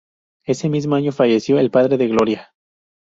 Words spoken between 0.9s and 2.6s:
año falleció el padre de Gloria.